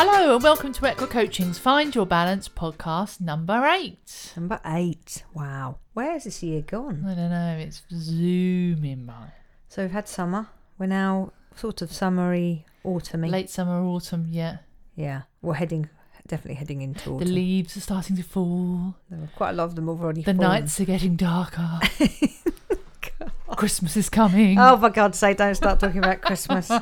[0.00, 4.32] Hello and welcome to Equa Coaching's Find Your Balance podcast number eight.
[4.36, 5.24] Number eight.
[5.34, 5.78] Wow.
[5.92, 7.04] Where's this year gone?
[7.04, 9.32] I don't know, it's zooming by.
[9.68, 10.46] So we've had summer.
[10.78, 13.28] We're now sort of summery, autumny.
[13.30, 14.58] Late summer, autumn, yeah.
[14.94, 15.22] Yeah.
[15.42, 15.88] We're heading,
[16.28, 17.26] definitely heading into autumn.
[17.26, 18.94] The leaves are starting to fall.
[19.10, 20.48] There are quite a lot of them have already The fallen.
[20.62, 21.80] nights are getting darker.
[23.56, 24.58] Christmas is coming.
[24.60, 26.70] Oh, for God's sake, don't start talking about Christmas.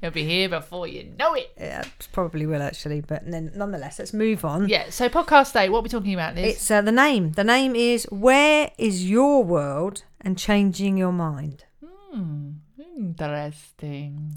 [0.02, 1.52] It'll be here before you know it.
[1.58, 4.68] Yeah, probably will actually, but then nonetheless, let's move on.
[4.68, 6.56] Yeah, so podcast day, what are we talking about, Liz?
[6.56, 7.32] It's uh, the name.
[7.32, 11.64] The name is Where is Your World and Changing Your Mind?
[11.84, 12.52] Hmm,
[12.96, 14.34] interesting.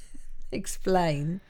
[0.52, 1.40] Explain.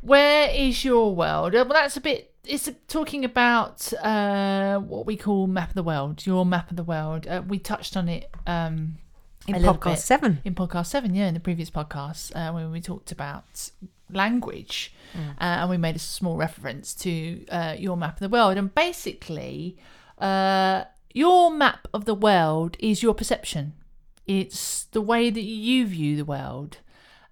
[0.00, 1.54] Where is your world?
[1.54, 2.32] Well, that's a bit.
[2.44, 6.26] It's talking about uh, what we call map of the world.
[6.26, 7.26] Your map of the world.
[7.26, 8.98] Uh, we touched on it um,
[9.46, 10.40] In podcast seven.
[10.44, 11.14] in podcast seven.
[11.14, 13.70] Yeah, in the previous podcast uh, when we talked about
[14.10, 18.56] language, uh, and we made a small reference to uh, your map of the world.
[18.56, 19.76] And basically,
[20.18, 23.74] uh, your map of the world is your perception.
[24.26, 26.78] It's the way that you view the world.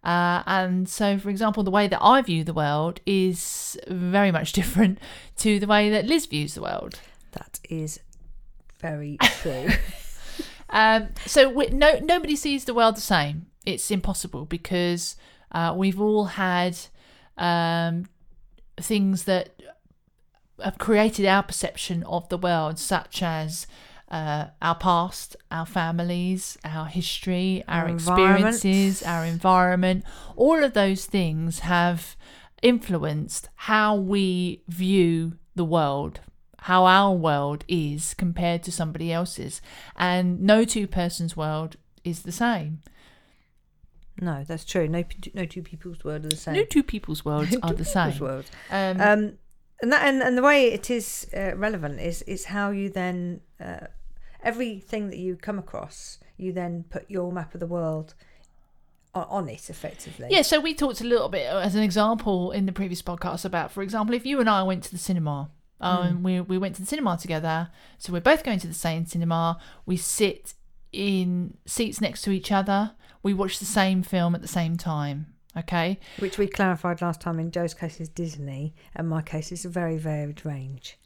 [0.05, 4.53] Uh, and so, for example, the way that I view the world is very much
[4.61, 4.99] different
[5.39, 7.01] to the way that Liz views the world.
[7.33, 8.01] That is
[8.81, 9.69] very true.
[10.73, 13.47] Um, so we, no, nobody sees the world the same.
[13.65, 15.17] It's impossible because
[15.53, 16.77] uh, we've all had
[17.37, 18.07] um,
[18.79, 19.51] things that
[20.63, 23.67] have created our perception of the world, such as
[24.11, 28.55] uh, our past, our families, our history, our, Our environment.
[28.55, 30.05] experiences, our environment.
[30.37, 32.17] All of those things have
[32.63, 36.21] influenced how we view the world,
[36.63, 39.61] how our world is compared to somebody else's.
[39.97, 42.81] And no two persons' world is the same.
[44.21, 44.89] no, that's true.
[44.89, 45.05] No,
[45.35, 46.55] no two people's world are the same.
[46.55, 48.19] No two people's worlds No are the same.
[48.19, 48.45] world.
[48.71, 49.39] Um, Um,
[49.81, 53.41] and that and, and the way it is uh, relevant is is how you then
[53.61, 53.87] uh,
[54.43, 58.15] everything that you come across, you then put your map of the world
[59.15, 60.29] on, it effectively.
[60.31, 63.45] Yeah, so we talked a little bit uh, as an example in the previous podcast
[63.45, 65.51] about, for example, if you and I went to the cinema,
[65.83, 69.07] um, we we went to the cinema together, so we're both going to the same
[69.07, 69.59] cinema.
[69.87, 70.55] We sit
[70.93, 72.93] in seats next to each other.
[73.23, 75.27] We watch the same film at the same time.
[75.57, 77.39] Okay, Which we clarified last time.
[77.39, 80.99] In Joe's case is Disney, and my case is a very varied range.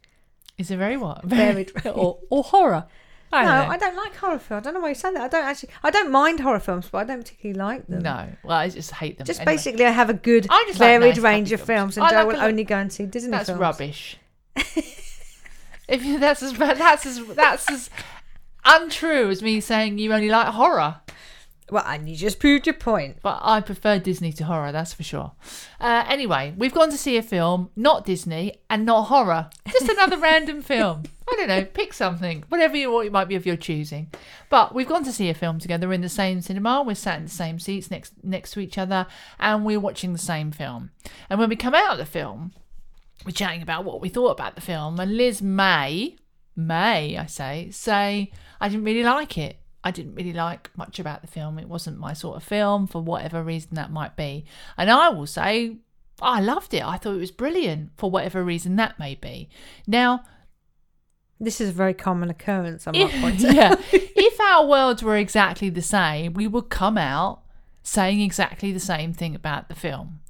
[0.56, 1.72] is it very what Varied.
[1.86, 2.86] or, or horror?
[3.32, 3.70] I no, know.
[3.70, 4.60] I don't like horror films.
[4.60, 5.20] I don't know why you say that.
[5.20, 5.70] I don't actually.
[5.82, 8.02] I don't mind horror films, but I don't particularly like them.
[8.02, 9.26] No, well, I just hate them.
[9.26, 11.96] Just Anyway, basically, I have a good, I just like varied nice, range of films.
[11.96, 13.58] films, and I Joe like will a only go and see Disney that's films.
[13.60, 14.16] That's rubbish.
[15.88, 17.90] if you, that's as that's as that's as
[18.64, 21.00] untrue as me saying you only like horror.
[21.70, 23.18] Well, and you just proved your point.
[23.22, 25.32] But I prefer Disney to horror, that's for sure.
[25.80, 29.50] Uh, anyway, we've gone to see a film, not Disney and not horror.
[29.68, 31.04] Just another random film.
[31.28, 34.12] I don't know, pick something, whatever you what it might be of your choosing.
[34.48, 36.84] But we've gone to see a film together We're in the same cinema.
[36.86, 39.08] We're sat in the same seats next next to each other,
[39.40, 40.90] and we're watching the same film.
[41.28, 42.52] And when we come out of the film,
[43.24, 45.00] we're chatting about what we thought about the film.
[45.00, 46.16] And Liz may,
[46.54, 49.58] may I say, say I didn't really like it.
[49.82, 51.58] I didn't really like much about the film.
[51.58, 54.44] It wasn't my sort of film for whatever reason that might be.
[54.76, 55.76] And I will say,
[56.20, 56.82] I loved it.
[56.84, 59.48] I thought it was brilliant for whatever reason that may be.
[59.86, 60.24] Now,
[61.38, 62.86] This is a very common occurrence.
[62.86, 63.54] I might if, point out.
[63.54, 67.42] yeah, if our worlds were exactly the same, we would come out
[67.82, 70.20] saying exactly the same thing about the film.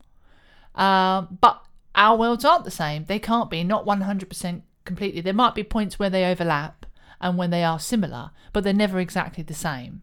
[0.74, 1.62] Um, but
[1.96, 3.04] our worlds aren't the same.
[3.06, 5.20] They can't be, not 100% completely.
[5.20, 6.86] There might be points where they overlap
[7.20, 10.02] and when they are similar, but they're never exactly the same.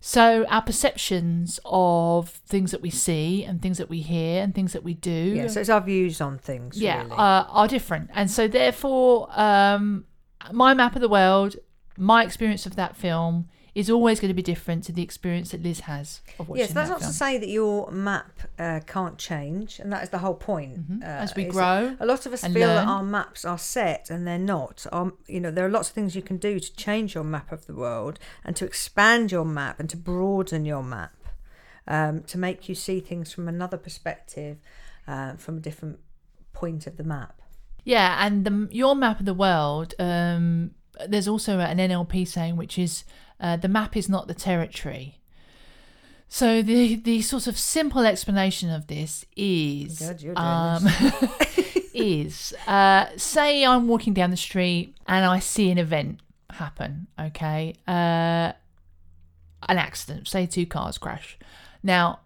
[0.00, 4.72] So our perceptions of things that we see and things that we hear and things
[4.72, 6.80] that we do Yeah, so it's our views on things.
[6.80, 7.12] yeah, really.
[7.12, 8.10] uh, are different.
[8.14, 10.04] And so, therefore, um,
[10.52, 11.56] my map of the world,
[11.96, 13.48] my experience of that film
[13.78, 16.72] is always going to be different to the experience that Liz has of watching Yes,
[16.72, 17.10] that's that not film.
[17.12, 20.74] to say that your map uh, can't change, and that is the whole point.
[20.90, 21.02] Mhm.
[21.02, 22.76] Uh, As we grow a lot of us feel learn.
[22.76, 24.86] that our maps are set, and they're not.
[24.90, 27.52] Um, you know, there are lots of things you can do to change your map
[27.52, 31.14] of the world, and to expand your map, and to broaden your map,
[31.86, 34.58] um, to make you see things from another perspective,
[35.06, 35.98] uh, from a different
[36.52, 37.40] point of the map.
[37.84, 40.72] Yeah, and the, your map of the world, um,
[41.06, 43.04] there's also an NLP saying, which is
[43.40, 45.18] uh, the map is not the territory.
[46.28, 50.86] So the the sort of simple explanation of this is God, um,
[51.94, 56.20] is uh, say I'm walking down the street and I see an event
[56.50, 57.06] happen.
[57.18, 58.52] Okay, uh,
[59.68, 60.28] an accident.
[60.28, 61.38] Say two cars crash.
[61.82, 62.20] Now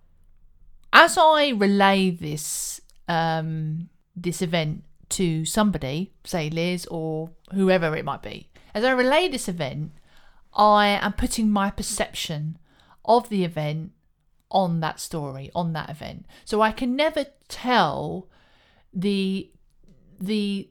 [0.92, 8.22] as I relay this um, this event to somebody, say Liz or whoever it might
[8.22, 9.92] be, as I relay this event,
[10.54, 12.58] I am putting my perception
[13.04, 13.92] of the event
[14.50, 16.26] on that story, on that event.
[16.44, 18.28] So I can never tell
[18.92, 19.50] the
[20.20, 20.68] the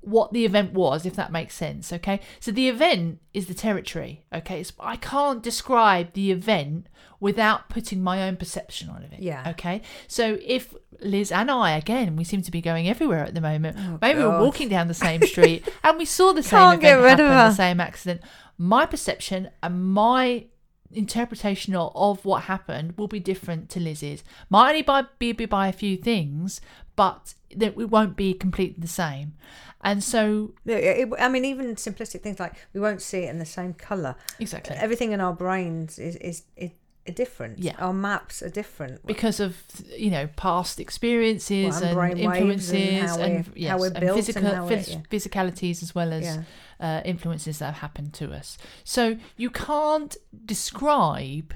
[0.00, 1.92] what the event was, if that makes sense.
[1.92, 4.24] Okay, so the event is the territory.
[4.32, 6.86] Okay, so I can't describe the event
[7.20, 9.18] without putting my own perception on it.
[9.18, 9.50] Yeah.
[9.50, 13.40] Okay, so if Liz and I, again, we seem to be going everywhere at the
[13.40, 13.76] moment.
[13.80, 16.98] Oh, Maybe we're walking down the same street and we saw the same Can't get
[16.98, 18.20] event happen, the same accident.
[18.58, 20.46] My perception and my
[20.92, 24.22] interpretation of, what happened will be different to Liz's.
[24.48, 26.60] Might only by, be, be by a few things,
[26.96, 29.34] but that it won't be completely the same.
[29.82, 33.44] And so, it- I mean, even simplistic things like we won't see it in the
[33.44, 34.14] same color.
[34.38, 34.76] exactly.
[34.76, 36.70] Everything in our brains is is, is,
[37.14, 37.58] different.
[37.58, 37.74] Yeah.
[37.78, 39.04] our maps are different.
[39.06, 39.58] because of
[39.94, 43.86] you know past experiences Well, and and, and influences how and, we're- yes, how we're
[43.88, 45.00] and built and physical phys- yeah.
[45.10, 46.42] physicalities as well as Yeah.
[46.84, 48.58] Uh, influences that have happened to us.
[48.84, 50.14] So you can't
[50.44, 51.54] describe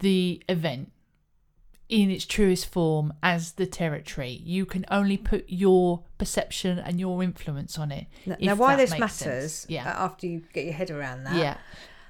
[0.00, 0.90] the event
[1.88, 4.40] in its truest form as the territory.
[4.42, 8.06] You can only put your perception and your influence on it.
[8.26, 9.66] Now, now why this matters, sense.
[9.68, 9.84] Yeah.
[9.88, 11.58] uh, after you get your head around that, yeah.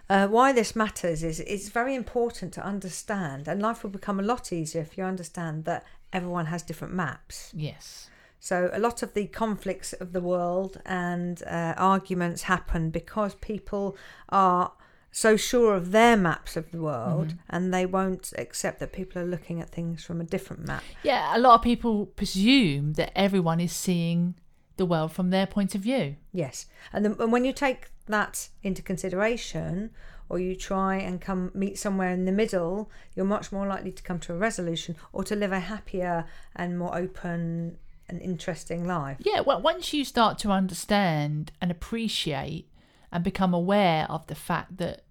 [0.09, 4.23] Uh, why this matters is it's very important to understand, and life will become a
[4.23, 7.53] lot easier if you understand that everyone has different maps.
[7.55, 8.09] Yes.
[8.43, 13.97] So a lot of the conflicts of the world and uh, arguments happen because people
[14.31, 14.73] are
[15.13, 17.37] so sure of their maps of the world Mm-hmm.
[17.51, 20.83] and they won't accept that people are looking at things from a different map.
[21.05, 21.37] Yeah.
[21.37, 24.35] A lot of people presume that everyone is seeing
[24.77, 26.17] the world from their point of view.
[26.33, 29.91] Yes, and, and when you take that into consideration,
[30.29, 34.03] or you try and come meet somewhere in the middle, you're much more likely to
[34.03, 36.25] come to a resolution or to live a happier
[36.57, 37.79] and more open
[38.13, 39.17] and interesting life.
[39.21, 42.69] Yeah, well, once you start to understand and appreciate
[43.11, 45.03] and become aware of the fact that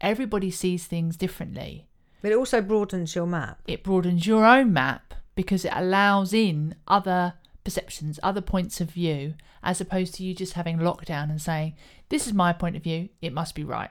[0.00, 1.86] everybody sees things differently,
[2.22, 3.60] But it also broadens your map.
[3.66, 7.34] it broadens your own map because it allows in other
[7.64, 11.74] perceptions, other points of view, as opposed to you just having lockdown and saying,
[12.08, 13.90] This is my point of view, it must be right.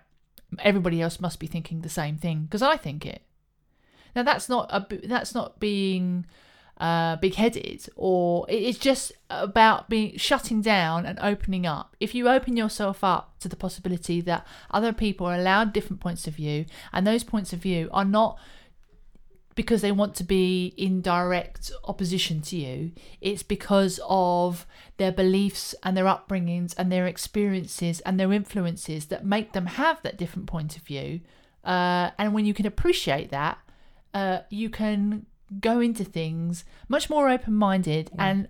[0.60, 3.22] Everybody else must be thinking the same thing because I think it.
[4.16, 6.26] Now that's not a that's not being
[6.78, 11.96] uh, big-headed, or it is just about being shutting down and opening up.
[12.00, 16.28] If you open yourself up to the possibility that other people are allowed different points
[16.28, 18.38] of view, and those points of view are not
[19.56, 22.92] because they want to be in direct opposition to you.
[23.22, 24.68] It's because of
[24.98, 30.02] their beliefs and their upbringings and their experiences and their influences that make them have
[30.02, 31.22] that different point of view.
[31.64, 33.58] Uh, and when you can appreciate that,
[34.14, 35.26] uh, you can
[35.62, 38.48] go into things much more open minded and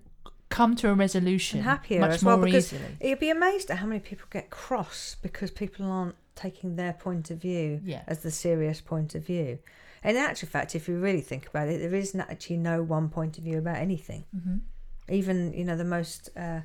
[0.49, 2.97] come to a resolution and happier much as well more because easily.
[3.01, 7.29] you'd be amazed at how many people get cross because people aren't taking their point
[7.31, 8.03] of view Yeah.
[8.07, 9.59] as the serious point of view.
[10.03, 13.37] In actual fact, if you really think about it, there isn't actually no one point
[13.37, 14.25] of view about anything.
[14.35, 14.59] Mhm.
[15.09, 16.61] Even you know the most uh,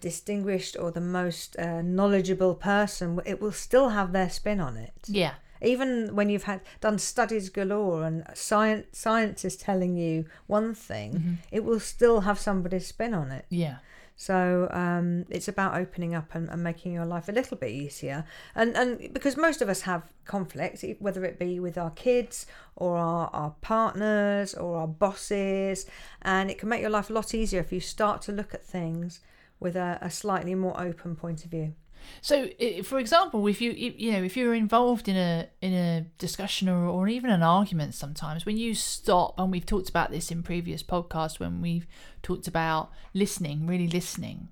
[0.00, 4.92] distinguished or the most uh, knowledgeable person, it will still have their spin on it.
[5.06, 5.34] Yeah.
[5.62, 11.12] Even when you've had done studies galore and science science is telling you one thing,
[11.12, 11.34] Mm-hmm.
[11.50, 13.44] it will still have somebody's spin on it.
[13.48, 13.76] Yeah.
[14.14, 18.24] So um, it's about opening up and, and making your life a little bit easier.
[18.54, 22.46] And and because most of us have conflict, e- whether it be with our kids
[22.76, 25.86] or our, our partners or our bosses,
[26.20, 28.62] and it can make your life a lot easier if you start to look at
[28.64, 29.20] things
[29.58, 31.74] with a, a slightly more open point of view.
[32.20, 32.48] So,
[32.84, 36.86] for example, if you you know if you're involved in a in a discussion or,
[36.86, 40.82] or even an argument, sometimes when you stop, and we've talked about this in previous
[40.82, 41.86] podcasts when we've
[42.22, 44.48] talked about listening, really listening,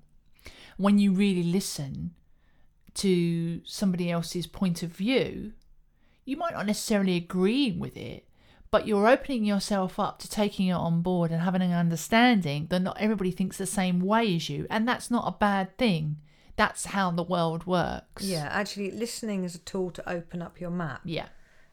[0.77, 2.11] when you really listen
[2.93, 5.53] to somebody else's point of view,
[6.25, 8.27] you might not necessarily agree with it,
[8.69, 12.81] but you're opening yourself up to taking it on board and having an understanding that
[12.81, 16.17] not everybody thinks the same way as you, and that's not a bad thing.
[16.55, 18.23] That's how the world works.
[18.23, 21.01] Yeah, actually, listening is a tool to open up your map.
[21.05, 21.27] Yeah.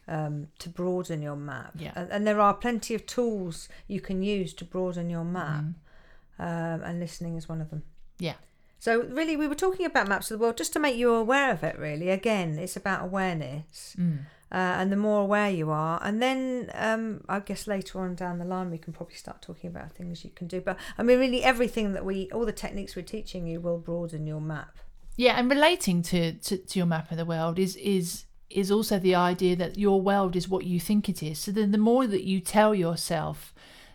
[0.07, 1.73] um, to broaden your map.
[1.77, 1.93] Yeah.
[1.95, 6.43] And, and there are plenty of tools you can use to broaden your map, Mm-hmm.
[6.43, 7.83] um, and listening is one of them.
[8.19, 8.35] Yeah.
[8.79, 11.51] So, really, we were talking about maps of the world just to make you aware
[11.51, 12.09] of it, really.
[12.11, 13.97] Again, it's about awareness.
[13.99, 14.21] Mm.
[14.51, 18.39] Uh, and the more aware you are, and then um, I guess later on down
[18.39, 20.63] the line, we can probably start talking about things you can do.
[20.63, 24.27] But I mean, really, everything that we, all the techniques we're teaching you will broaden
[24.27, 24.79] your map.
[25.17, 28.99] Yeah, and relating to, to, to your map of the world is is is also
[28.99, 31.39] the idea that your world is what you think it is.
[31.39, 33.53] So then the more that you tell yourself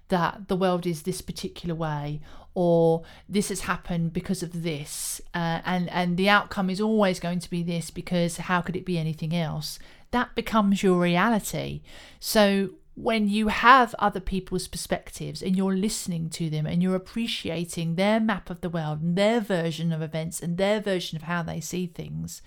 [0.10, 2.22] that the world is this particular way
[2.54, 7.40] or this has happened because of this uh, and and the outcome is always going
[7.40, 9.80] to be this because how could it be anything else
[10.14, 11.82] that becomes your reality
[12.20, 17.96] so when you have other people's perspectives and you're listening to them and you're appreciating
[17.96, 21.42] their map of the world and their version of events and their version of how
[21.42, 22.42] they see things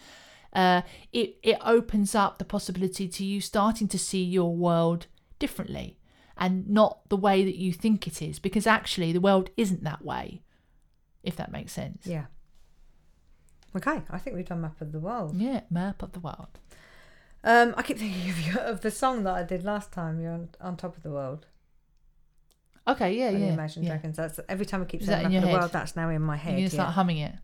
[0.52, 0.80] uh,
[1.12, 5.06] it it opens up the possibility to you starting to see your world
[5.40, 5.98] differently
[6.38, 10.04] and not the way that you think it is because actually the world isn't that
[10.04, 10.40] way
[11.24, 12.26] if that makes sense Yeah.
[13.74, 15.34] Okay, I think we've done map of the world.
[15.36, 16.58] yeah map of the world
[17.46, 20.20] Um, I keep thinking of, you, of the song that I did last time.
[20.20, 21.46] You're on, on top of the world.
[22.88, 23.90] okay yeah yeah, Imagine yeah.
[23.90, 24.16] Dragons.
[24.16, 25.58] That's every time I keep Is saying that in of the head?
[25.60, 25.72] world.
[25.72, 26.58] That's now in my head.
[26.60, 26.68] yeah.
[26.68, 27.34] start humming it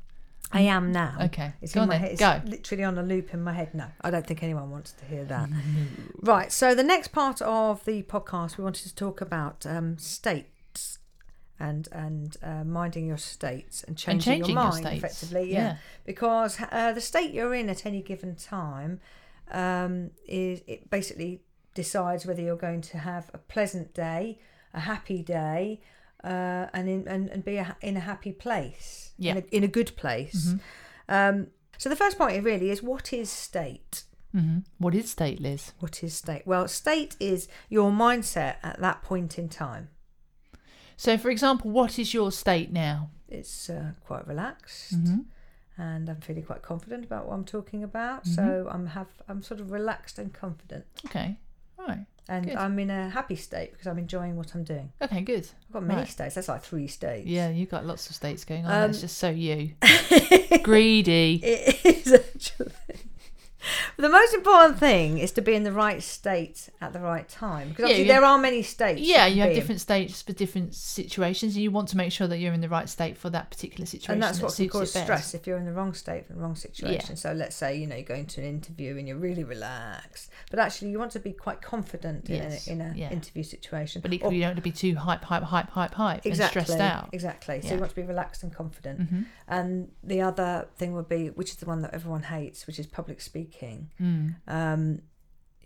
[0.54, 1.16] I am now.
[1.22, 2.10] okay It's go in my then head.
[2.12, 3.74] It's go literally on a loop in my head.
[3.74, 5.48] No, I don't think anyone wants to hear that.
[6.20, 6.52] right.
[6.52, 10.98] So the next part of the podcast, we wanted to talk about um, states
[11.58, 14.98] and and uh, minding your states and changing, changing your your mind states.
[15.04, 15.52] effectively.
[15.52, 15.76] Yeah, Yeah.
[16.04, 19.00] because uh, the state you're in at any given time
[19.52, 21.42] um, is it basically
[21.74, 24.38] decides whether you're going to have a pleasant day,
[24.74, 25.80] a happy day.
[26.24, 29.32] Uh, and in and, and be a, in a happy place, Yeah.
[29.32, 30.54] in, a, in a good place.
[31.08, 34.04] Um, so the first point really is what is state?
[34.30, 36.42] hmm what is state liz What is state?
[36.46, 39.88] Well, state is your mindset at that point in time.
[40.96, 45.22] so for example what is your state now It's uh, quite relaxed, hmm
[45.78, 48.24] and I'm feeling quite confident about what I'm talking about.
[48.24, 48.34] Mm-hmm.
[48.34, 51.36] So I'm have I'm sort of relaxed and confident, okay
[51.78, 52.54] all right and Good.
[52.56, 54.92] I'm in a happy state because I'm enjoying what I'm doing.
[55.02, 56.08] okay good I've got many Right.
[56.08, 56.36] states.
[56.36, 57.26] That's like three states.
[57.26, 59.72] yeah you've got lots of states going on Um, that's just so you
[60.62, 62.72] greedy It is actually.
[63.96, 67.68] the most important thing is to be in the right state at the right time
[67.68, 69.00] because Yeah, obviously you- there are many states.
[69.00, 69.60] Yeah, you have be in.
[69.60, 72.68] different states for different situations, and you want to make sure that you're in the
[72.68, 74.12] right state for that particular situation.
[74.14, 75.04] and that's that what can cause it best.
[75.06, 77.16] stress if you're in the wrong state for the wrong situation.
[77.16, 80.58] So let's say you know you're going to an interview and you're really relaxed, but
[80.58, 83.10] actually you want to be quite confident Yes, in an in a yeah.
[83.12, 84.02] interview situation.
[84.02, 86.60] But Or- equally, you don't want to be too hype, hype, hype, hype, hype, exactly,
[86.60, 87.08] and stressed out.
[87.12, 87.60] Exactly.
[87.60, 87.74] So Yeah.
[87.74, 89.08] you want to be relaxed and confident.
[89.08, 92.78] hmm And the other thing would be, which is the one that everyone hates, which
[92.78, 93.51] is public speaking.
[94.00, 94.34] Mm.
[94.48, 95.02] Um,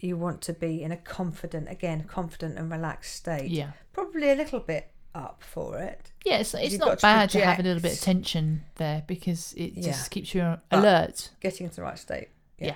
[0.00, 3.50] you want to be in a confident, again, confident and relaxed state.
[3.50, 6.12] Yeah, Probably a little bit up for it.
[6.26, 6.38] yeah.
[6.38, 9.54] It's, it's not got to bad to have a little bit of tension there because
[9.54, 9.84] it Yeah.
[9.84, 11.30] just keeps you But- alert.
[11.40, 12.28] Getting into the right state.
[12.58, 12.74] Yeah.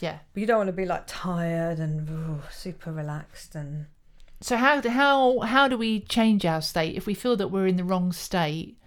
[0.00, 0.18] Yeah.
[0.32, 3.86] But you don't want to be like tired and ooh, super relaxed and
[4.40, 7.66] So how do how how do we change our state if we feel that we're
[7.66, 8.78] in the wrong state?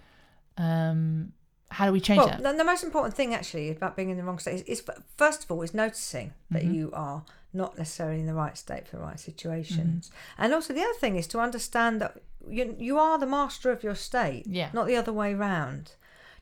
[0.56, 1.32] Um,
[1.70, 2.42] how do we change well, that?
[2.42, 4.82] the, the most important thing actually about being in the wrong state is, is
[5.16, 6.74] first of all is noticing that Mhm.
[6.74, 10.42] you are not necessarily in the right state for the right situations, Mm-hmm.
[10.44, 12.16] and also the other thing is to understand that
[12.48, 14.70] you you are the master of your state, Yeah.
[14.72, 15.92] not the other way round.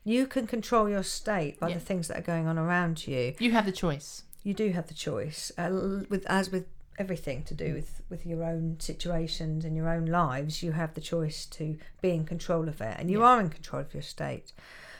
[0.03, 1.73] You can control your state by Yeah.
[1.75, 3.35] the things that are going on around you.
[3.39, 4.23] You have the choice.
[4.43, 6.65] You do have the choice, uh, with as with
[6.97, 10.63] everything to do with with your own situations and your own lives.
[10.63, 13.25] You have the choice to be in control of it, and you Yeah.
[13.27, 14.53] are in control of your state.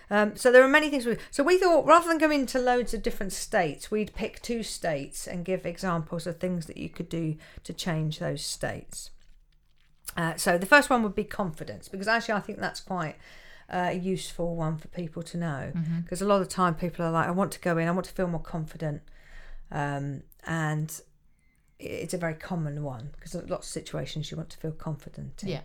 [0.10, 1.06] Um, so there are many things.
[1.06, 4.64] We, so we thought rather than going into loads of different states, we'd pick two
[4.64, 9.12] states and give examples of things that you could do to change those states.
[10.16, 13.16] Uh, so the first one would be confidence, because actually I think that's quite
[13.70, 15.72] uh, a useful one for people to know.
[15.76, 16.00] Mm-hmm.
[16.02, 17.92] Because a lot of the time people are like, I want to go in, I
[17.92, 19.02] want to feel more confident,
[19.72, 21.02] um, and
[21.80, 25.50] it's a very common one because lots of situations you want to feel confident in.
[25.50, 25.62] Yeah.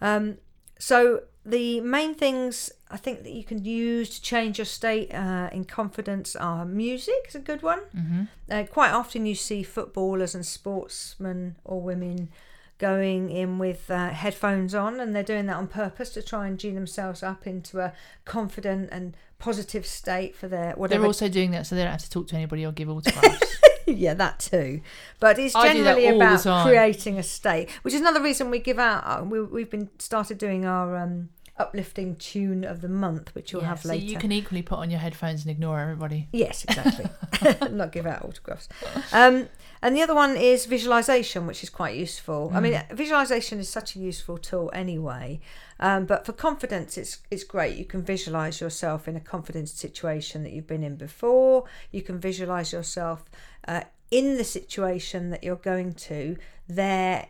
[0.00, 0.38] Um,
[0.84, 5.48] so the main things I think that you can use to change your state uh,
[5.50, 7.80] in confidence are music is a good one.
[7.96, 8.24] Mm-hmm.
[8.50, 12.28] Uh, quite often you see footballers and sportsmen or women
[12.76, 16.58] going in with uh, headphones on and they're doing that on purpose to try and
[16.58, 17.94] gene themselves up into a
[18.26, 22.02] confident and positive state for their whatever They're also doing that so they don't have
[22.02, 23.56] to talk to anybody or give autographs.
[23.92, 24.80] yeah, that too.
[25.20, 28.58] But it's I do that generally about creating a state, which is another reason we
[28.58, 29.26] give out.
[29.26, 33.68] We, we've been started doing our um, uplifting tune of the month, which you'll Yeah,
[33.68, 34.00] have later.
[34.00, 36.28] so you can equally put on your headphones and ignore everybody.
[36.32, 37.06] Yes, exactly.
[37.70, 38.68] Not give out autographs.
[39.12, 39.48] Um,
[39.80, 42.50] and the other one is visualization, which is quite useful.
[42.54, 42.92] I mean, Mm.
[42.96, 45.40] visualization is such a useful tool anyway.
[45.78, 47.76] Um, but for confidence, it's it's great.
[47.76, 51.64] You can visualize yourself in a confident situation that you've been in before.
[51.92, 53.24] You can visualize yourself
[53.68, 56.36] uh, in the situation that you're going to
[56.68, 57.26] there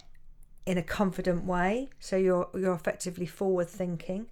[0.66, 1.88] in a confident way.
[1.99, 4.26] So you're you're effectively forward thinking.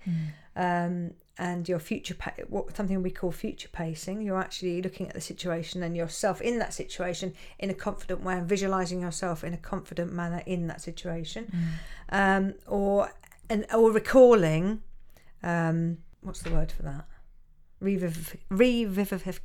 [0.57, 5.15] Um, and your future pa- what something we call future pacing you're actually looking at
[5.15, 9.55] the situation and yourself in that situation in a confident way and visualizing yourself in
[9.55, 11.51] a confident manner in that situation
[12.11, 13.11] um, or
[13.49, 14.83] and or recalling
[15.43, 17.07] um, what's the word for that
[17.83, 19.39] Revivif- revivif-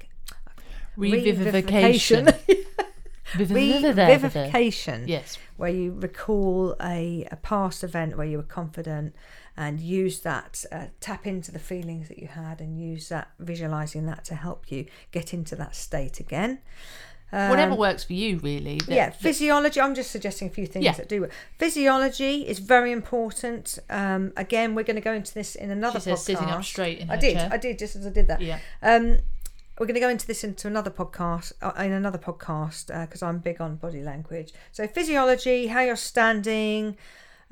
[0.98, 2.26] Revivification.
[2.26, 2.86] revivification
[3.36, 5.38] Vivification, yes.
[5.58, 9.16] where you recall a, a past event where you were confident
[9.56, 14.06] and use that, uh, tap into the feelings that you had and use that, visualizing
[14.06, 16.60] that to help you get into that state again.
[17.30, 18.78] Whatever Um, works for you, really.
[18.78, 19.82] that- yeah, physiology.
[19.82, 20.94] I'm just suggesting a few things Yeah.
[20.94, 21.32] that do work.
[21.58, 23.80] Physiology is very important.
[23.90, 26.24] Um, again, we're going to go into this in another She says podcast.
[26.24, 27.34] sitting up straight in I did.
[27.36, 27.50] chair.
[27.52, 28.40] I did just as I did that.
[28.40, 28.60] Yeah.
[28.82, 29.18] Um,
[29.80, 33.40] we're going to go into this into another podcast, uh, in another podcast, because I'm
[33.40, 34.54] big on body language.
[34.72, 36.98] So physiology, how you're standing,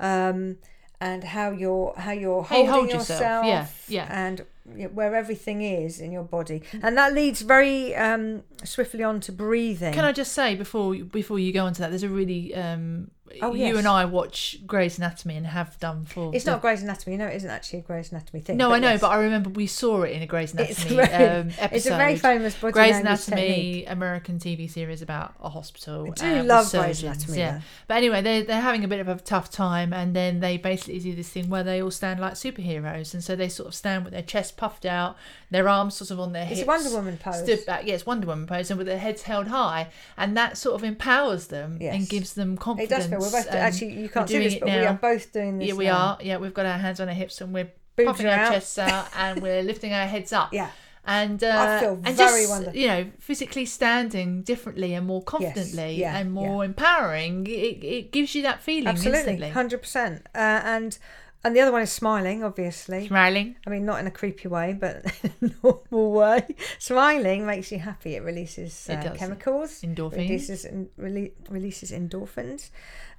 [0.00, 0.58] um,
[1.00, 4.26] and how you're how you're How you holding hold yourself, yourself, yeah, yeah.
[4.26, 4.44] and
[4.92, 9.92] where everything is in your body, and that leads very um, swiftly on to breathing.
[9.92, 13.10] Can I just say before before you go on to that, there's a really um,
[13.42, 13.76] Oh, you yes.
[13.78, 16.34] and I watch Grey's Anatomy and have done for.
[16.34, 17.16] It's the- not Grey's Anatomy.
[17.16, 18.56] No, it isn't actually a Grey's Anatomy thing.
[18.56, 19.00] No, I know, yes.
[19.00, 21.68] but I remember we saw it in a Grey's It's Anatomy very- um, episode.
[21.76, 23.84] it's a very famous body Grey's Anatomy, technique.
[23.88, 26.06] American TV series about a hospital.
[26.10, 27.60] I do uh, with love Grey's Anatomy, Yeah, though.
[27.88, 30.98] but anyway, they're, they're having a bit of a tough time, and then they basically
[31.00, 34.04] do this thing where they all stand like superheroes, and so they sort of stand
[34.04, 35.16] with their chest puffed out,
[35.50, 36.62] their arms sort of on their It's hips.
[36.62, 37.42] a Wonder Woman pose.
[37.42, 40.74] Stood back, yes, Wonder Woman pose, and with their heads held high, and that sort
[40.76, 41.94] of empowers them Yes.
[41.94, 43.06] and gives them It confidence.
[43.18, 45.68] Feel we're both actually you can't see this, it but we are both doing this.
[45.68, 45.96] Yeah, we now.
[45.96, 46.18] are.
[46.22, 48.52] Yeah, we've got our hands on our hips and we're Boobs are our out.
[48.52, 50.52] chests out and we're lifting our heads up.
[50.52, 50.70] Yeah.
[51.08, 52.76] And uh, feel and very just wonderful.
[52.80, 57.46] you know physically standing differently and more confidently yeah, and more empowering.
[57.46, 59.50] It, it gives you that feeling Absolutely, instantly.
[59.50, 60.26] hundred percent.
[60.34, 60.98] Uh, and
[61.46, 63.06] and the other one is smiling, obviously.
[63.06, 63.56] Smiling.
[63.66, 65.04] I mean, not in a creepy way, but
[65.40, 66.46] in a normal way.
[66.78, 68.16] Smiling makes you happy.
[68.16, 69.18] It releases It uh, does.
[69.18, 69.80] chemicals.
[69.82, 70.16] Endorphins.
[70.18, 70.66] Releases
[70.98, 72.70] rele- releases endorphins.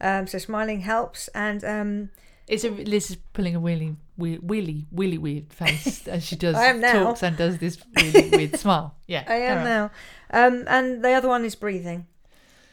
[0.02, 1.28] Um, so smiling helps.
[1.30, 2.10] And um,
[2.48, 6.56] It's a Liz is pulling a wheelie, wheel- wheelie, wheelie weird face as she does
[6.56, 6.94] I am now.
[7.04, 8.96] talks and does this really weird smile.
[9.08, 9.92] Yeah, I am now.
[10.32, 12.06] Um, and the other one is breathing.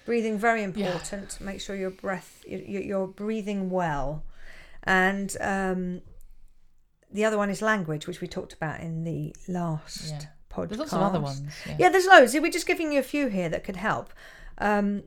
[0.06, 1.40] Breathing very important.
[1.40, 4.22] Make sure your breath you- you- you're breathing well,
[4.84, 6.00] and um,
[7.10, 10.20] the other one is language, which we talked about in the last Yeah.
[10.50, 10.68] podcast.
[10.68, 11.42] There's lots of other ones.
[11.66, 11.76] Yeah.
[11.78, 12.34] Yeah, there's loads.
[12.34, 14.12] We're just giving you a few here that could help.
[14.58, 15.04] Um,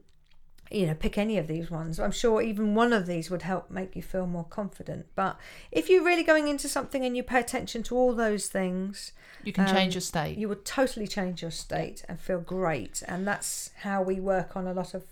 [0.70, 1.98] you know, pick any of these ones.
[1.98, 5.06] I'm sure even one of these would help make you feel more confident.
[5.16, 5.38] But
[5.72, 9.14] if you're really going into something and you pay attention to all those things,
[9.46, 10.38] You can change um, your state.
[10.38, 13.02] you would totally change your state and feel great.
[13.08, 15.06] And that's how we work on a lot of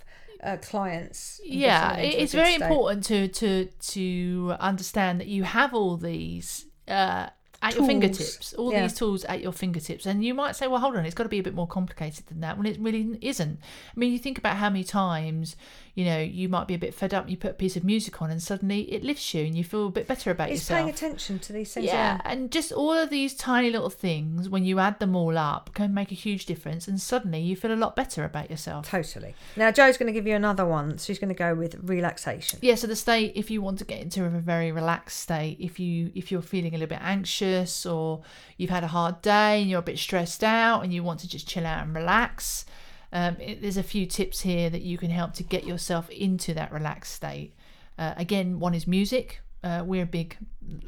[0.46, 1.42] uh, clients.
[1.44, 2.62] yeah getting them it- into a it's very state.
[2.66, 7.28] important to to to understand that you have all these uh
[7.66, 8.82] at your fingertips all Yeah.
[8.84, 11.30] these tools at your fingertips and you might say well hold on it's got to
[11.30, 13.60] be a bit more complicated than that when it really isn't
[13.96, 15.56] i mean you think about how many times
[15.96, 18.22] you know you might be a bit fed up you put a piece of music
[18.22, 20.90] on and suddenly it lifts you and you feel a bit better about It's yourself
[20.90, 21.86] It's paying attention to these things.
[21.88, 25.70] yeah, and just all of these tiny little things, when you add them all up,
[25.74, 28.90] can make a huge difference, and suddenly you feel a lot better about yourself.
[28.90, 29.36] Totally.
[29.56, 30.98] Now, Joe's going to give you another one.
[30.98, 32.60] She's going to go with relaxation.
[32.62, 35.80] Yeah, so the state, if you want to get into a very relaxed state, if
[35.80, 37.55] you if you're feeling a little bit anxious
[37.86, 38.22] or
[38.58, 41.28] you've had a hard day and you're a bit stressed out and you want to
[41.28, 42.66] just chill out and relax,
[43.12, 46.54] um, it, there's a few tips here that you can help to get yourself into
[46.54, 47.54] that relaxed state.
[47.98, 49.42] Uh, again, one is music.
[49.64, 50.38] Uh, we're big,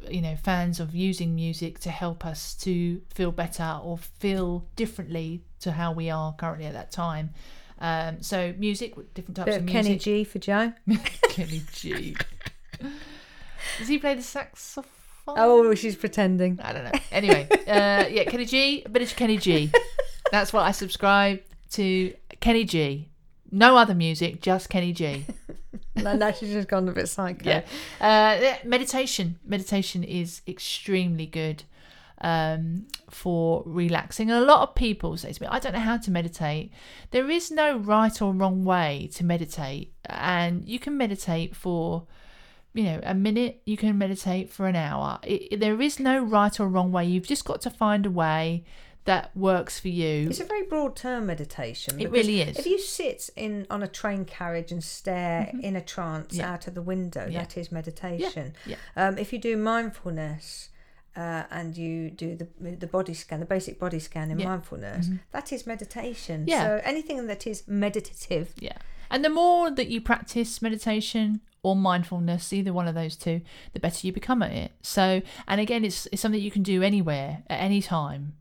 [0.08, 5.42] you know, fans of using music to help us to feel better or feel differently
[5.60, 7.30] to how we are currently at that time.
[7.80, 9.84] Um, so music, different types of of music.
[9.84, 10.72] Kenny G for Joe.
[11.30, 12.16] Kenny G.
[13.78, 14.97] Does he play the saxophone?
[15.36, 16.60] Oh, she's pretending.
[16.62, 16.98] I don't know.
[17.10, 19.70] Anyway, uh, yeah, Kenny G, a bit of Kenny G.
[20.32, 21.40] That's what I subscribe
[21.72, 22.14] to.
[22.40, 23.08] Kenny G.
[23.50, 25.24] No other music, just Kenny G.
[25.96, 27.48] no, no, she's just gone a bit psycho.
[27.48, 27.62] Yeah.
[28.00, 29.38] Uh, yeah, meditation.
[29.44, 31.64] Meditation is extremely good
[32.20, 34.30] um, for relaxing.
[34.30, 36.72] And a lot of people say to me, I don't know how to meditate.
[37.10, 39.92] There is no right or wrong way to meditate.
[40.04, 42.06] And you can meditate for,
[42.74, 45.18] you know, a minute, you can meditate for an hour.
[45.22, 47.04] It, there is no right or wrong way.
[47.06, 48.64] You've just got to find a way
[49.04, 50.28] that works for you.
[50.28, 51.98] It's a very broad term meditation.
[51.98, 52.58] It really is.
[52.58, 56.40] If you sit in on a train carriage and stare in a trance Mm-hmm.
[56.40, 56.52] Yeah.
[56.52, 57.40] out of the window, Yeah.
[57.40, 58.52] that is meditation.
[58.66, 58.76] yeah.
[58.96, 60.68] Um, if you do mindfulness
[61.16, 64.44] uh, and you do the the body scan, the basic body scan in Yeah.
[64.44, 64.52] Mm-hmm.
[64.52, 66.44] mindfulness, that is meditation.
[66.46, 66.62] Yeah.
[66.64, 68.76] So anything that is meditative, Yeah.
[69.10, 73.40] And the more that you practice meditation, or mindfulness, either one of those two,
[73.72, 74.72] the better you become at it.
[74.82, 78.34] So, and again, it's, it's something you can do anywhere at any time.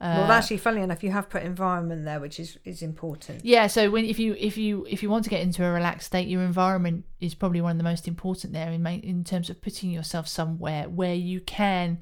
[0.00, 3.44] well, Uh, actually, funnily enough, you have put environment there, which is is important.
[3.44, 6.08] yeah, so when if you if you if you want to get into a relaxed
[6.08, 9.62] state, your environment is probably one of the most important there in in terms of
[9.62, 11.98] putting yourself somewhere where you can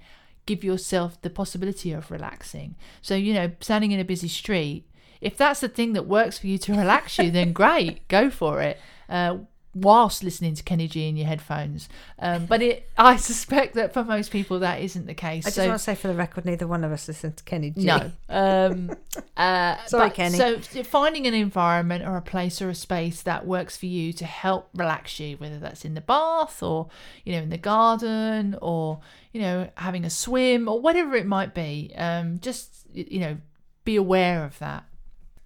[0.46, 2.74] give yourself the possibility of relaxing.
[3.02, 4.88] So you know, standing in a busy street,
[5.20, 8.62] if that's the thing that works for you to relax you, then great, go for
[8.62, 8.78] it.
[9.08, 9.36] Uh,
[9.74, 14.04] whilst listening to Kenny G in your headphones, um, but it, I suspect that for
[14.04, 15.46] most people that isn't the case.
[15.46, 17.44] I just so want to say for the record, neither one of us listens to
[17.44, 17.84] Kenny G.
[17.84, 18.12] no.
[18.28, 18.90] Um,
[19.36, 20.36] uh, Sorry, but- Kenny.
[20.36, 24.24] So finding an environment or a place or a space that works for you to
[24.24, 26.88] help relax you, whether that's in the bath or
[27.24, 29.00] you know in the garden or
[29.32, 31.92] you know having a swim or whatever it might be.
[31.96, 33.38] Um, just you know
[33.84, 34.84] be aware of that.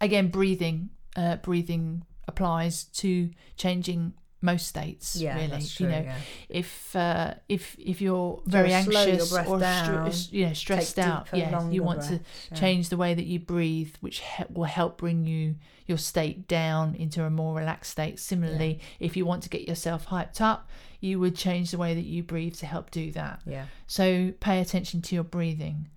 [0.01, 0.91] Again, breathing.
[1.17, 5.17] Uh, breathing applies to changing most states.
[5.17, 5.47] Yeah, really.
[5.49, 5.87] that's true.
[5.87, 6.17] you know, yeah.
[6.49, 11.27] if uh, if if you're very anxious breath or down, stre- you know stressed out,
[11.27, 12.59] deeper, yeah, you want to yeah.
[12.59, 16.95] change the way that you breathe, which he- will help bring you your state down
[16.95, 18.19] into a more relaxed state.
[18.19, 20.69] Similarly, if you want to get yourself hyped up,
[21.01, 23.41] you would change the way that you breathe to help do that.
[23.47, 23.67] Yeah.
[23.87, 25.89] So pay attention to your breathing.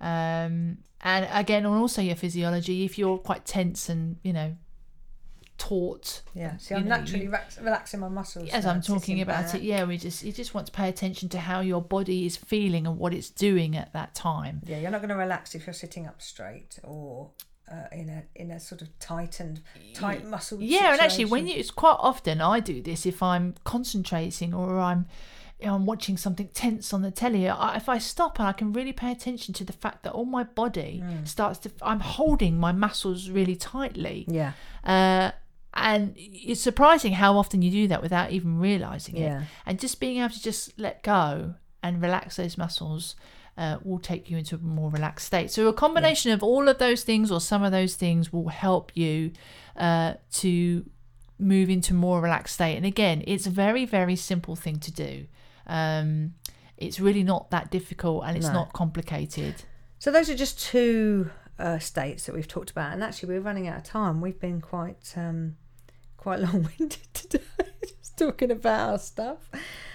[0.00, 2.84] Um, and again, also your physiology.
[2.84, 4.56] If you're quite tense and you know
[5.58, 6.56] taut, Yeah.
[6.58, 8.50] See, I'm know, naturally you- relax- relaxing my muscles.
[8.50, 11.38] as I'm talking about it, yeah, we just you just want to pay attention to
[11.40, 14.62] how your body is feeling and what it's doing at that time.
[14.66, 17.30] Yeah, you're not going to relax if you're sitting up straight or
[17.70, 19.62] uh, in a in a sort of tightened,
[19.94, 20.60] tight muscle.
[20.60, 24.78] Yeah, and actually, when you it's quite often I do this if I'm concentrating or
[24.80, 25.06] I'm
[25.60, 27.48] you know, I'm watching something tense on the telly.
[27.48, 30.24] I, if I stop and I can really pay attention to the fact that all
[30.26, 31.24] my body Hmm.
[31.24, 34.26] starts to, I'm holding my muscles really tightly.
[34.28, 35.30] yeah, Uh,
[35.74, 39.42] and it's surprising how often you do that without even realizing it.
[39.66, 43.16] And just being able to just let go and relax those muscles
[43.56, 45.50] uh, will take you into a more relaxed state.
[45.50, 48.92] So a combination of all of those things or some of those things will help
[48.96, 49.32] you
[49.76, 50.84] uh, to
[51.38, 52.76] move into a more relaxed state.
[52.76, 55.26] And again, it's a very, very simple thing to do.
[55.66, 56.34] Um,
[56.76, 58.52] it's really not that difficult and it's No.
[58.52, 59.62] not complicated.
[59.98, 63.68] So those are just two uh, states that we've talked about, and actually we're running
[63.68, 64.20] out of time.
[64.20, 65.56] We've been quite um,
[66.24, 67.44] quite long-winded today,
[67.98, 69.50] just talking about our stuff.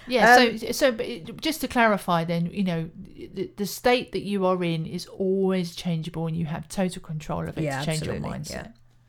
[0.06, 0.36] Yeah.
[0.36, 0.92] Um, so, so
[1.40, 2.90] just to clarify, then you know,
[3.34, 7.48] the, the state that you are in is always changeable, and you have total control
[7.48, 8.50] of it Yeah, to change your mindset.
[8.50, 8.66] yeah.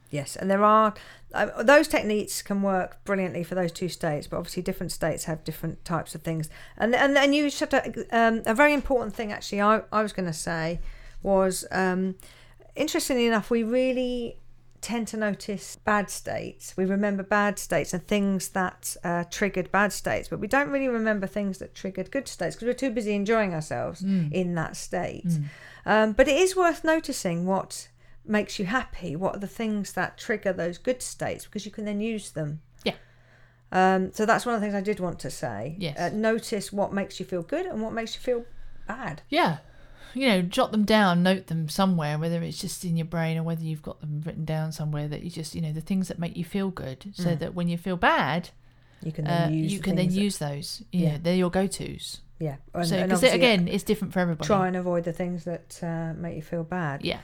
[0.10, 0.94] Yes, and there are
[1.34, 5.44] uh, those techniques can work brilliantly for those two states, but obviously different states have
[5.46, 6.50] different types of things.
[6.78, 7.74] And and and you should
[8.12, 9.62] um, a very important thing actually.
[9.62, 10.80] I I was going to say
[11.24, 12.16] was um,
[12.76, 14.40] interestingly enough, we really
[14.82, 16.76] tend to notice bad states.
[16.76, 20.88] We remember bad states and things that uh, triggered bad states, but we don't really
[20.88, 25.39] remember things that triggered good states because we're too busy enjoying ourselves in that state.
[25.86, 27.89] Um, but it is worth noticing what
[28.26, 31.86] makes you happy, what are the things that trigger those good states, because you can
[31.86, 32.62] then use them.
[32.84, 32.96] Yeah.
[33.72, 35.76] Um, so that's one of the things I did want to say.
[35.80, 35.98] Yes.
[35.98, 38.46] Uh, notice what makes you feel good and what makes you feel
[38.88, 39.22] bad.
[39.30, 39.58] Yeah.
[40.13, 43.43] You know, jot them down, note them somewhere, whether it's just in your brain or
[43.43, 46.19] whether you've got them written down somewhere that you just, you know, the things that
[46.19, 48.50] make you feel good so that when you feel bad,
[49.04, 49.71] You can uh, then use.
[49.74, 50.84] you the can then that- use those.
[50.91, 51.12] You Yeah.
[51.13, 52.21] know, they're your go tos.
[52.39, 52.56] Yeah.
[52.74, 54.47] And, So, because again, it's different for everybody.
[54.47, 57.04] try and avoid the things that uh, make you feel bad.
[57.06, 57.19] Yeah.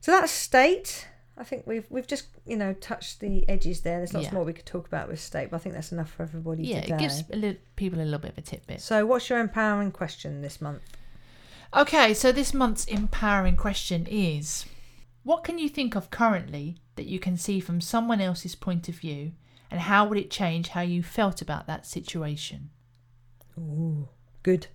[0.00, 1.08] So that's state.
[1.36, 3.98] I think we've we've just you know touched the edges there.
[3.98, 4.34] There's lots Yeah.
[4.34, 6.82] more we could talk about with state, but I think that's enough for everybody Yeah.
[6.82, 6.94] today.
[6.94, 8.80] It gives a little, people a little bit of a tidbit.
[8.80, 10.82] So, what's your empowering question this month?
[11.76, 14.64] Okay, so this month's empowering question is
[15.24, 18.94] What can you think of currently that you can see from someone else's point of
[18.94, 19.32] view,
[19.70, 22.70] and how would it change how you felt about that situation?
[23.58, 24.08] Ooh,
[24.42, 24.68] good.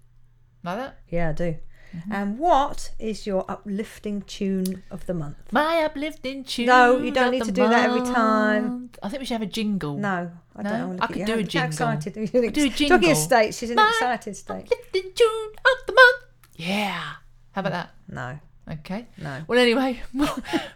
[0.63, 0.99] Like that?
[1.07, 1.55] Yeah, I do.
[1.95, 2.11] Mm-hmm.
[2.11, 5.37] And what is your uplifting tune of the month?
[5.51, 6.67] My uplifting tune.
[6.67, 8.91] No, you don't need to do that every time.
[9.01, 9.97] I think we should have a jingle.
[9.97, 10.69] No, I No?
[10.69, 11.67] don't want to I could do a Look how jingle.
[11.69, 12.13] Excited.
[12.13, 13.11] Do a Talking jingle.
[13.11, 14.65] of state, she's in an excited state.
[14.65, 16.18] Uplifting tune of the month.
[16.59, 17.13] Yeah.
[17.53, 17.89] How about that?
[18.07, 18.39] No,
[18.71, 19.07] Okay.
[19.17, 19.41] no.
[19.47, 20.01] Well, anyway,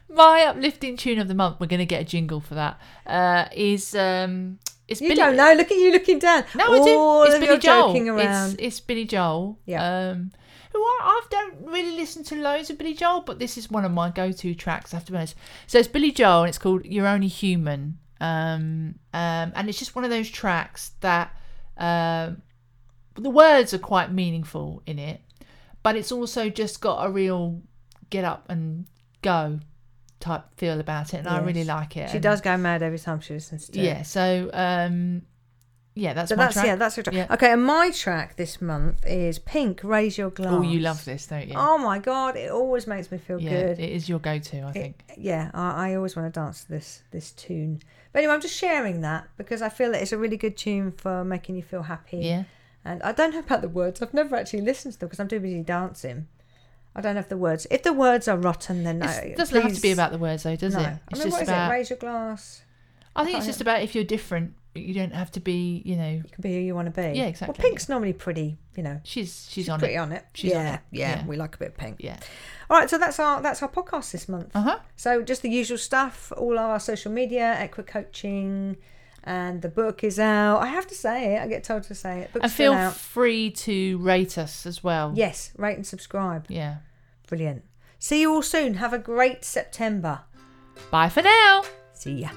[0.09, 1.59] my uplifting tune of the month.
[1.59, 2.79] We're going to get a jingle for that.
[3.05, 5.53] Uh, is um, it's You Billy- don't know.
[5.53, 6.43] Look at you looking down.
[6.55, 7.23] No, I do.
[7.35, 8.19] It's Billy Joel.
[8.19, 9.59] It's, it's Billy Joel.
[9.65, 10.09] Yeah.
[10.11, 10.31] Um,
[10.71, 13.85] who I, I don't really listen to loads of Billy Joel, but this is one
[13.85, 14.91] of my go-to tracks.
[14.93, 15.35] I have to be honest.
[15.67, 19.95] So it's Billy Joel, and it's called "You're Only Human." Um, um, and it's just
[19.95, 21.35] one of those tracks that
[21.77, 22.41] um,
[23.15, 25.21] the words are quite meaningful in it,
[25.83, 27.61] but it's also just got a real
[28.09, 28.85] get up and
[29.21, 29.59] go
[30.19, 32.09] type feel about it, and I really like it.
[32.09, 33.83] She And- does go mad every time she listens to it.
[33.83, 35.23] yeah so um
[35.95, 36.65] Yeah, that's So that's track.
[36.65, 37.15] yeah, that's your track.
[37.15, 37.27] Yeah.
[37.35, 39.81] Okay, and my track this month is Pink.
[39.83, 40.51] Raise your glass.
[40.53, 41.53] Oh, you love this, don't you?
[41.55, 43.79] Oh my god, it always makes me feel yeah, good.
[43.79, 45.03] it is your go-to, I It- think.
[45.17, 47.79] yeah, I, I always want to dance to this this tune.
[48.11, 50.93] But anyway, I'm just sharing that because I feel that it's a really good tune
[50.93, 52.17] for making you feel happy.
[52.17, 52.43] Yeah.
[52.85, 54.01] And I don't know about the words.
[54.01, 56.27] I've never actually listened to them because I'm too busy dancing.
[56.95, 57.65] I don't know if the words.
[57.71, 59.07] If the words are rotten, then no.
[59.07, 60.81] It doesn't have to be about the words, though, does no.
[60.81, 60.83] it?
[60.85, 61.69] I It's mean, just about.
[61.69, 61.73] it?
[61.73, 62.63] Raise your glass.
[63.15, 65.81] I think I it's just about if you're different, you don't have to be.
[65.85, 67.17] You know, You can be who you want to be.
[67.17, 67.55] Yeah, exactly.
[67.57, 68.57] Well, Pink's normally pretty.
[68.75, 69.97] You know, she's she's, she's on pretty it.
[69.97, 70.25] on it.
[70.33, 70.79] She's yeah, on it.
[70.91, 71.25] Yeah, Yeah.
[71.27, 71.97] we like a bit of Pink.
[71.99, 72.17] Yeah.
[72.69, 74.49] All right, so that's our that's our podcast this month.
[74.55, 74.79] Uh huh.
[74.95, 78.77] So just the usual stuff, all our social media, Equa Coaching,
[79.23, 80.59] and the book is out.
[80.59, 81.41] I have to say it.
[81.41, 82.33] I get told to say it.
[82.33, 85.11] Book's And feel free to rate us as well.
[85.15, 86.45] Yes, rate and subscribe.
[86.49, 86.77] Yeah.
[87.27, 87.63] Brilliant.
[87.99, 88.75] See you all soon.
[88.75, 90.21] Have a great September.
[90.91, 91.63] Bye for now.
[91.93, 92.29] See ya.